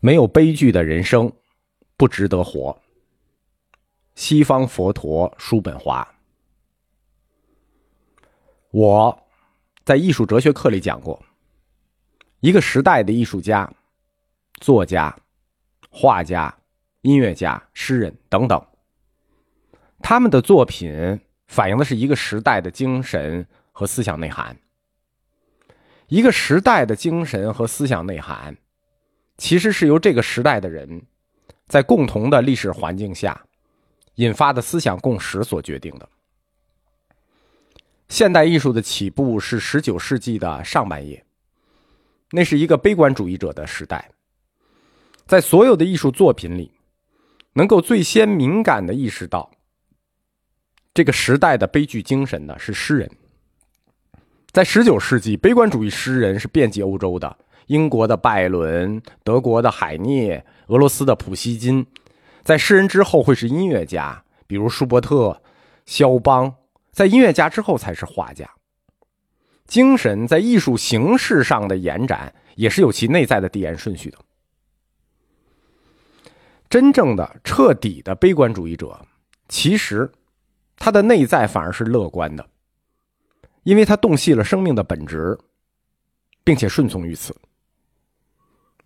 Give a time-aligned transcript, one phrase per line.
[0.00, 1.30] 没有悲剧的人生，
[1.96, 2.80] 不值得活。
[4.14, 6.06] 西方佛陀叔本华，
[8.70, 9.22] 我
[9.84, 11.22] 在艺术哲学课里讲过，
[12.40, 13.70] 一个时代的艺术家、
[14.54, 15.14] 作家、
[15.90, 16.58] 画家、
[17.02, 18.66] 音乐家、诗人等等，
[20.00, 24.56] 他们的作品反映的是一个时代的精神和思想内涵。
[26.08, 28.56] 一个时代的精神和思想内涵。
[29.40, 31.00] 其实是由这个时代的人，
[31.66, 33.42] 在共同的历史环境下
[34.16, 36.06] 引发的思想共识所决定的。
[38.10, 41.24] 现代艺术的起步是十九世纪的上半叶，
[42.32, 44.10] 那是一个悲观主义者的时代。
[45.26, 46.70] 在所有的艺术作品里，
[47.54, 49.50] 能够最先敏感的意识到
[50.92, 53.10] 这个时代的悲剧精神的是诗人。
[54.50, 57.38] 在十九世纪，悲观主义诗人是遍及欧洲的。
[57.70, 61.86] 英国的拜伦，德国的海涅，俄罗斯的普希金，
[62.42, 65.40] 在诗人之后会是音乐家，比如舒伯特、
[65.86, 66.52] 肖邦。
[66.90, 68.50] 在音乐家之后才是画家。
[69.68, 74.18] 精神在艺术形式上的延展，也是有其内在的递延顺序的。
[76.68, 79.00] 真正的彻底的悲观主义者，
[79.48, 80.10] 其实
[80.76, 82.44] 他的内在反而是乐观的，
[83.62, 85.38] 因为他洞悉了生命的本质，
[86.42, 87.32] 并且顺从于此。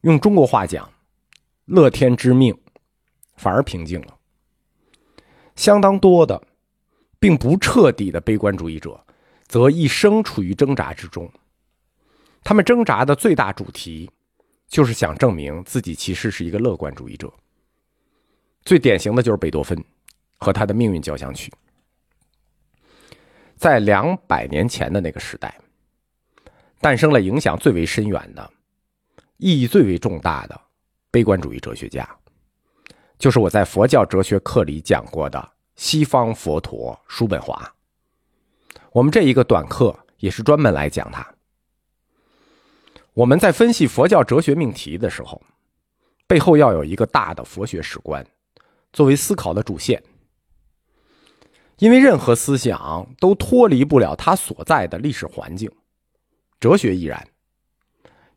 [0.05, 0.87] 用中国话讲，
[1.65, 2.55] 乐天知命，
[3.37, 4.15] 反而平静了。
[5.57, 6.39] 相当多的，
[7.19, 9.03] 并不彻底的悲观主义者，
[9.47, 11.27] 则一生处于挣扎之中。
[12.43, 14.11] 他们挣扎的最大主题，
[14.69, 17.33] 就是想证明自己其实是一个乐观主义者。
[18.63, 19.83] 最典型的就是贝多芬
[20.37, 21.51] 和他的命运交响曲。
[23.57, 25.59] 在两百年前的那个时代，
[26.79, 28.51] 诞生了影响最为深远的。
[29.39, 30.61] 意义最为重大的
[31.11, 32.09] 悲观主义哲学家，
[33.19, 37.75] 就是我在佛教哲学课里讲过的西方佛陀叔本华。
[38.93, 41.35] 我们这一个短课也是专门来讲他。
[43.13, 45.43] 我们在分析佛教哲学命题的时候，
[46.27, 48.25] 背后要有一个大的佛学史观
[48.93, 50.03] 作为思考的主线，
[51.79, 55.71] 因为任何思想都脱离不了它所在的历史环境，
[56.61, 57.29] 哲学亦然。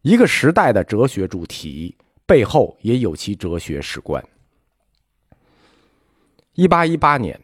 [0.07, 1.93] 一个时代的哲学主题
[2.25, 4.25] 背后也有其哲学史观。
[6.53, 7.37] 一八一八年，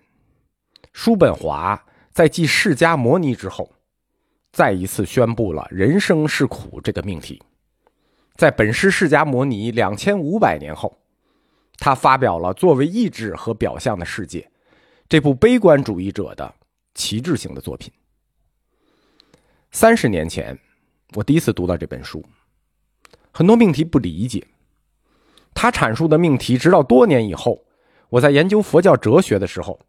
[0.93, 3.69] 叔本华在继释迦摩尼之后，
[4.53, 7.43] 再一次宣布了“人生是苦”这个命题。
[8.37, 10.97] 在本师释迦摩尼两千五百年后，
[11.79, 14.49] 他发表了作为意志和表象的世界
[15.09, 16.55] 这部悲观主义者的
[16.95, 17.91] 旗帜性的作品。
[19.73, 20.57] 三十年前，
[21.13, 22.23] 我第一次读到这本书。
[23.33, 24.47] 很多命题不理解，
[25.55, 27.65] 他阐述的命题，直到多年以后，
[28.09, 29.79] 我在研究佛教哲学的时候，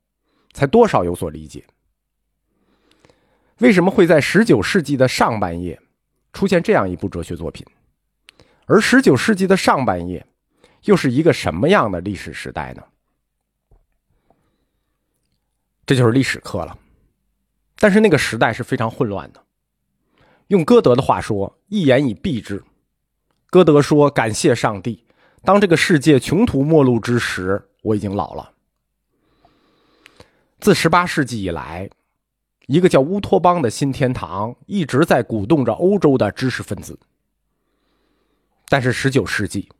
[0.54, 1.62] 才多少有所理解。
[3.58, 5.78] 为什么会在十九世纪的上半叶
[6.32, 7.66] 出现这样一部哲学作品？
[8.64, 10.26] 而十九世纪的上半叶
[10.84, 12.82] 又是一个什么样的历史时代呢？
[15.84, 16.78] 这就是历史课了。
[17.76, 19.44] 但是那个时代是非常混乱的。
[20.46, 22.64] 用歌德的话说：“一言以蔽之。”
[23.54, 25.04] 歌德说：“感谢上帝，
[25.44, 28.50] 当这个世界穷途末路之时，我已经老了。
[30.58, 31.88] 自十八世纪以来，
[32.66, 36.98] 一个叫乌托邦的新天堂一直在鼓动着欧洲的知识分子。
[38.68, 39.70] 但是十九世纪，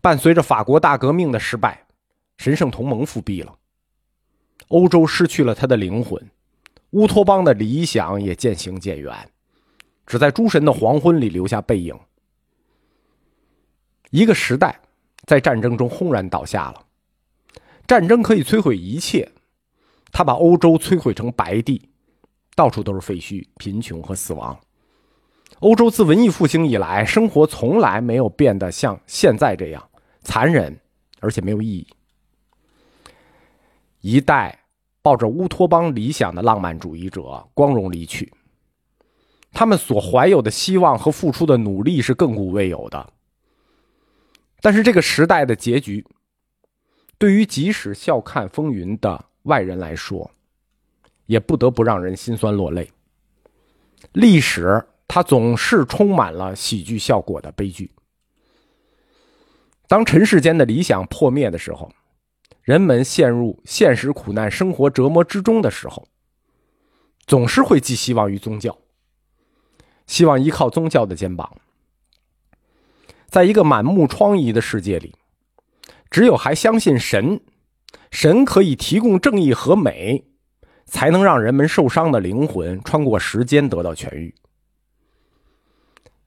[0.00, 1.84] 伴随着法国大革命的失败，
[2.36, 3.52] 神圣同盟复辟了，
[4.68, 6.30] 欧洲失去了它的灵魂，
[6.90, 9.28] 乌托邦的理想也渐行渐远，
[10.06, 11.98] 只在诸神的黄昏里留下背影。”
[14.14, 14.78] 一个时代
[15.26, 16.80] 在战争中轰然倒下了。
[17.84, 19.28] 战争可以摧毁一切，
[20.12, 21.82] 它把欧洲摧毁成白地，
[22.54, 24.56] 到处都是废墟、贫穷和死亡。
[25.58, 29.84] 欧洲自文艺复兴以来，生活从来没有变得像现在这样
[30.22, 30.78] 残忍，
[31.18, 31.84] 而且没有意义。
[34.00, 34.56] 一代
[35.02, 38.32] 抱着乌托邦理想的浪漫主义者光荣离去，
[39.50, 43.10] 他们所怀有的希望和付出的努力是亘古未有的。
[44.64, 46.02] 但是这个时代的结局，
[47.18, 50.30] 对于即使笑看风云的外人来说，
[51.26, 52.90] 也不得不让人心酸落泪。
[54.12, 57.90] 历史它总是充满了喜剧效果的悲剧。
[59.86, 61.92] 当尘世间的理想破灭的时候，
[62.62, 66.08] 人们陷入现实苦难生活折磨之中的时候，
[67.26, 68.78] 总是会寄希望于宗教，
[70.06, 71.54] 希望依靠宗教的肩膀。
[73.34, 75.12] 在一个满目疮痍的世界里，
[76.08, 77.40] 只有还相信神，
[78.12, 80.24] 神可以提供正义和美，
[80.84, 84.32] 才能让人们受伤的灵魂穿过时间得到痊愈。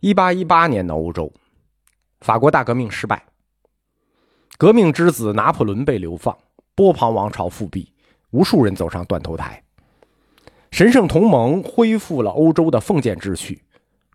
[0.02, 1.32] 一八一八年的欧洲，
[2.20, 3.24] 法国大革命失败，
[4.58, 6.38] 革命之子拿破仑被流放，
[6.76, 7.94] 波旁王朝复辟，
[8.32, 9.64] 无数人走上断头台。
[10.72, 13.64] 神圣同盟恢复了欧洲的封建秩序，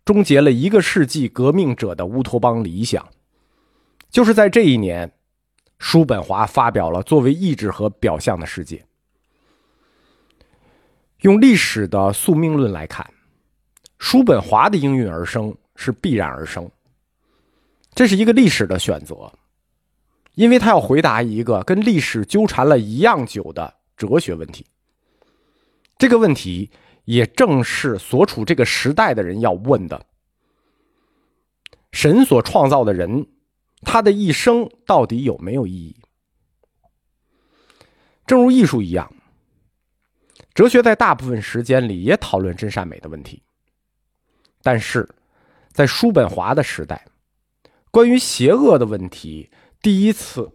[0.05, 3.07] 终结了一个世纪革命者的乌托邦理想。
[4.09, 5.11] 就是在这一年，
[5.79, 8.85] 叔本华发表了作为意志和表象的世界。
[11.21, 13.09] 用历史的宿命论来看，
[13.97, 16.69] 叔本华的应运而生是必然而生。
[17.95, 19.31] 这是一个历史的选择，
[20.35, 24.65] 因为他要回答一个跟历史纠缠了一样久的哲学问题。
[25.97, 26.69] 这个问题
[27.05, 30.05] 也正是所处这个时代的人要问的：
[31.91, 33.27] 神所创造的人，
[33.81, 35.97] 他的一生到底有没有意义？
[38.25, 39.13] 正如艺术一样，
[40.53, 43.43] 哲学在大部分时间里也讨论真善美的问题。
[44.61, 45.07] 但是，
[45.73, 47.05] 在叔本华的时代，
[47.91, 49.51] 关于邪恶的问题
[49.81, 50.49] 第一次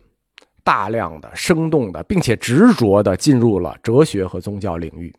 [0.65, 5.15] 大量的、生动的，并且执着的进入了哲学和宗教领域。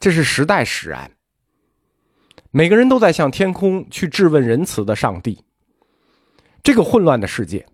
[0.00, 1.10] 这是时代使然。
[2.50, 5.44] 每个人都在向天空去质问仁慈的上帝。
[6.62, 7.66] 这个混乱的世界，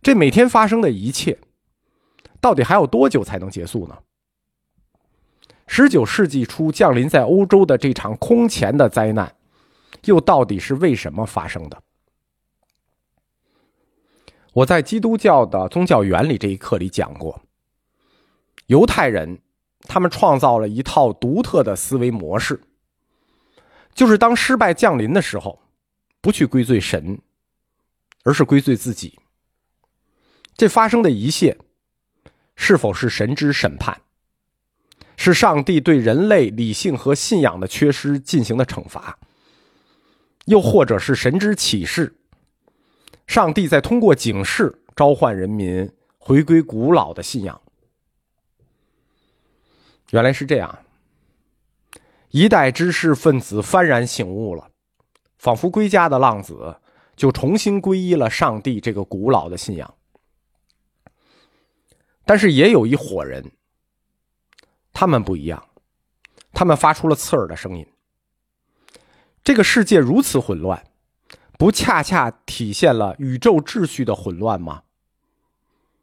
[0.00, 1.38] 这每天发生的一切，
[2.40, 3.98] 到底还有多久才能结束呢？
[5.66, 9.34] 十九世纪初降临在欧洲的这场空前的灾难，
[10.04, 11.82] 又到底是为什么发生的？
[14.52, 17.42] 我在基督教的宗教原理这一课里讲过，
[18.66, 19.40] 犹太人。
[19.82, 22.60] 他们创造了一套独特的思维模式，
[23.94, 25.60] 就是当失败降临的时候，
[26.20, 27.20] 不去归罪神，
[28.24, 29.18] 而是归罪自己。
[30.56, 31.58] 这发生的一切，
[32.54, 34.00] 是否是神之审判？
[35.16, 39.18] 是上帝对人类理性和信仰的缺失进行的惩罚？
[40.46, 42.16] 又或者是神之启示？
[43.26, 47.60] 上帝在通过警示召唤人民回归古老的信仰？
[50.12, 50.78] 原来是这样，
[52.28, 54.70] 一代知识分子幡然醒悟了，
[55.38, 56.76] 仿佛归家的浪子，
[57.16, 59.94] 就重新皈依了上帝这个古老的信仰。
[62.26, 63.52] 但是也有一伙人，
[64.92, 65.66] 他们不一样，
[66.52, 67.86] 他们发出了刺耳的声音。
[69.42, 70.84] 这个世界如此混乱，
[71.56, 74.82] 不恰恰体现了宇宙秩序的混乱吗？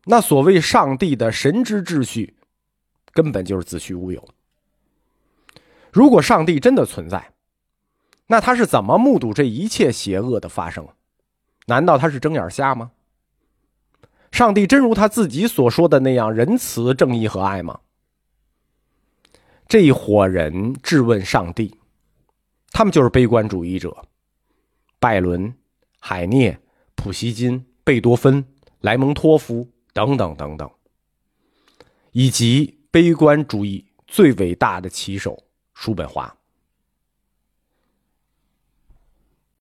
[0.06, 2.38] 那所谓上帝的神之秩序。
[3.14, 4.28] 根本就是子虚乌有。
[5.92, 7.34] 如果上帝真的存在，
[8.28, 10.88] 那他是怎么目睹这一切邪恶的发生？
[11.66, 12.92] 难道他是睁眼瞎吗？
[14.32, 17.80] 上帝真如他自己所说的那样仁慈、正义和爱吗？
[19.68, 21.80] 这一伙人质问上帝，
[22.72, 24.06] 他们就是悲观主义者，
[25.00, 25.52] 拜伦、
[26.00, 26.60] 海涅、
[26.94, 28.46] 普希金、贝多芬、
[28.82, 30.70] 莱蒙托夫等等等等，
[32.12, 32.79] 以及。
[32.92, 35.38] 悲观主义最伟大的旗手
[35.76, 36.39] 叔本华。